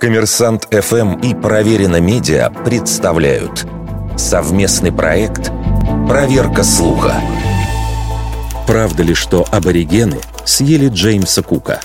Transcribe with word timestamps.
Коммерсант 0.00 0.68
ФМ 0.70 1.20
и 1.20 1.34
Проверено 1.34 2.00
Медиа 2.00 2.50
представляют 2.50 3.66
совместный 4.16 4.92
проект 4.92 5.50
«Проверка 6.06 6.62
слуха». 6.62 7.14
Правда 8.66 9.02
ли, 9.02 9.14
что 9.14 9.46
аборигены 9.50 10.18
съели 10.44 10.88
Джеймса 10.88 11.42
Кука? 11.42 11.80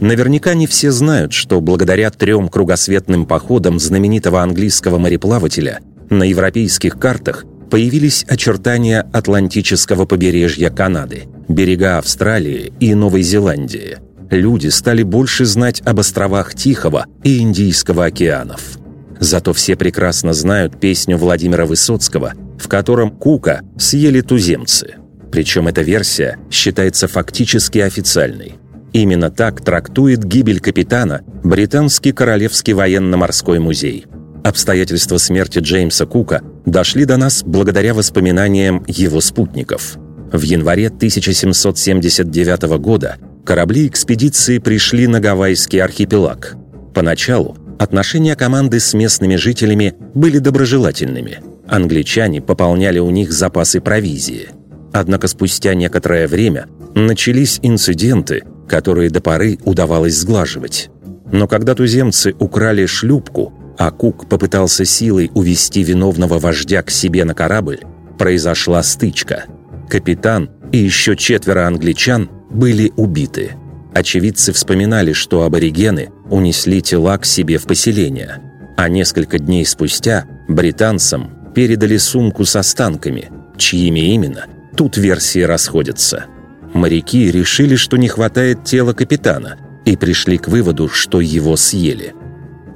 Наверняка 0.00 0.54
не 0.54 0.66
все 0.66 0.90
знают, 0.90 1.32
что 1.32 1.60
благодаря 1.60 2.10
трем 2.10 2.48
кругосветным 2.48 3.26
походам 3.26 3.78
знаменитого 3.78 4.42
английского 4.42 4.98
мореплавателя 4.98 5.80
на 6.08 6.22
европейских 6.22 6.98
картах 6.98 7.44
появились 7.68 8.24
очертания 8.28 9.06
Атлантического 9.12 10.04
побережья 10.04 10.70
Канады, 10.70 11.24
берега 11.48 11.98
Австралии 11.98 12.72
и 12.80 12.94
Новой 12.94 13.22
Зеландии– 13.22 13.98
люди 14.32 14.68
стали 14.68 15.02
больше 15.02 15.44
знать 15.44 15.82
об 15.84 16.00
островах 16.00 16.54
Тихого 16.54 17.06
и 17.22 17.38
Индийского 17.38 18.06
океанов. 18.06 18.78
Зато 19.20 19.52
все 19.52 19.76
прекрасно 19.76 20.32
знают 20.32 20.80
песню 20.80 21.16
Владимира 21.16 21.64
Высоцкого, 21.64 22.32
в 22.58 22.68
котором 22.68 23.10
Кука 23.10 23.62
съели 23.78 24.20
туземцы. 24.20 24.96
Причем 25.30 25.68
эта 25.68 25.82
версия 25.82 26.38
считается 26.50 27.08
фактически 27.08 27.78
официальной. 27.78 28.54
Именно 28.92 29.30
так 29.30 29.64
трактует 29.64 30.24
гибель 30.24 30.60
капитана 30.60 31.22
Британский 31.42 32.12
Королевский 32.12 32.74
военно-морской 32.74 33.58
музей. 33.58 34.06
Обстоятельства 34.44 35.18
смерти 35.18 35.60
Джеймса 35.60 36.04
Кука 36.04 36.42
дошли 36.66 37.04
до 37.04 37.16
нас 37.16 37.42
благодаря 37.44 37.94
воспоминаниям 37.94 38.84
его 38.88 39.20
спутников. 39.20 39.96
В 40.32 40.42
январе 40.42 40.88
1779 40.88 42.62
года 42.78 43.16
корабли 43.44 43.86
экспедиции 43.86 44.58
пришли 44.58 45.06
на 45.06 45.20
Гавайский 45.20 45.80
архипелаг. 45.80 46.56
Поначалу 46.94 47.56
отношения 47.78 48.36
команды 48.36 48.80
с 48.80 48.94
местными 48.94 49.36
жителями 49.36 49.94
были 50.14 50.38
доброжелательными. 50.38 51.40
Англичане 51.66 52.40
пополняли 52.40 52.98
у 52.98 53.10
них 53.10 53.32
запасы 53.32 53.80
провизии. 53.80 54.48
Однако 54.92 55.26
спустя 55.26 55.74
некоторое 55.74 56.28
время 56.28 56.66
начались 56.94 57.58
инциденты, 57.62 58.42
которые 58.68 59.10
до 59.10 59.20
поры 59.20 59.58
удавалось 59.64 60.16
сглаживать. 60.16 60.90
Но 61.30 61.48
когда 61.48 61.74
туземцы 61.74 62.34
украли 62.38 62.84
шлюпку, 62.86 63.54
а 63.78 63.90
Кук 63.90 64.28
попытался 64.28 64.84
силой 64.84 65.30
увести 65.34 65.82
виновного 65.82 66.38
вождя 66.38 66.82
к 66.82 66.90
себе 66.90 67.24
на 67.24 67.34
корабль, 67.34 67.80
произошла 68.18 68.82
стычка. 68.82 69.44
Капитан 69.88 70.50
и 70.72 70.78
еще 70.78 71.16
четверо 71.16 71.66
англичан 71.66 72.28
были 72.52 72.92
убиты. 72.96 73.52
Очевидцы 73.94 74.52
вспоминали, 74.52 75.12
что 75.12 75.42
аборигены 75.42 76.10
унесли 76.30 76.80
тела 76.80 77.18
к 77.18 77.26
себе 77.26 77.58
в 77.58 77.64
поселение, 77.64 78.40
а 78.76 78.88
несколько 78.88 79.38
дней 79.38 79.66
спустя 79.66 80.24
британцам 80.48 81.52
передали 81.54 81.98
сумку 81.98 82.44
с 82.44 82.56
останками, 82.56 83.30
чьими 83.58 84.14
именно, 84.14 84.46
тут 84.76 84.96
версии 84.96 85.40
расходятся. 85.40 86.24
Моряки 86.72 87.30
решили, 87.30 87.76
что 87.76 87.98
не 87.98 88.08
хватает 88.08 88.64
тела 88.64 88.94
капитана, 88.94 89.58
и 89.84 89.96
пришли 89.96 90.38
к 90.38 90.48
выводу, 90.48 90.88
что 90.88 91.20
его 91.20 91.56
съели. 91.56 92.14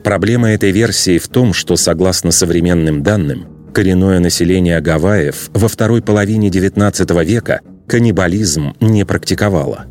Проблема 0.04 0.50
этой 0.50 0.70
версии 0.70 1.18
в 1.18 1.28
том, 1.28 1.52
что, 1.52 1.76
согласно 1.76 2.30
современным 2.30 3.02
данным, 3.02 3.70
коренное 3.72 4.20
население 4.20 4.80
Гавайев 4.80 5.50
во 5.52 5.68
второй 5.68 6.02
половине 6.02 6.48
XIX 6.48 7.24
века 7.24 7.60
каннибализм 7.86 8.74
не 8.80 9.04
практиковала. 9.04 9.86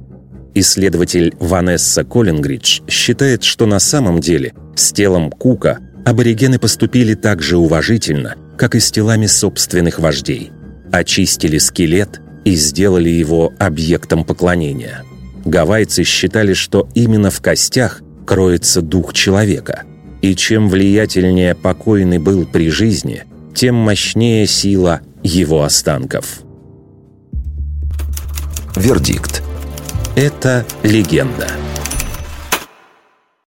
Исследователь 0.53 1.33
Ванесса 1.39 2.03
Коллингридж 2.03 2.81
считает, 2.87 3.43
что 3.43 3.65
на 3.65 3.79
самом 3.79 4.21
деле 4.21 4.53
с 4.75 4.91
телом 4.93 5.29
Кука 5.29 5.79
аборигены 6.05 6.59
поступили 6.59 7.13
так 7.13 7.41
же 7.41 7.57
уважительно, 7.57 8.35
как 8.57 8.75
и 8.75 8.79
с 8.79 8.91
телами 8.91 9.25
собственных 9.25 9.99
вождей. 9.99 10.51
Очистили 10.91 11.57
скелет 11.57 12.21
и 12.45 12.55
сделали 12.55 13.09
его 13.09 13.53
объектом 13.59 14.23
поклонения. 14.23 15.03
Гавайцы 15.43 16.03
считали, 16.03 16.53
что 16.53 16.87
именно 16.95 17.31
в 17.31 17.41
костях 17.41 18.01
кроется 18.25 18.81
дух 18.81 19.13
человека. 19.13 19.83
И 20.21 20.35
чем 20.35 20.69
влиятельнее 20.69 21.53
покойный 21.53 22.17
был 22.17 22.45
при 22.45 22.69
жизни, 22.69 23.23
тем 23.53 23.75
мощнее 23.75 24.47
сила 24.47 25.01
его 25.21 25.63
останков. 25.63 26.41
Вердикт. 28.75 29.41
Это 30.15 30.65
легенда. 30.83 31.47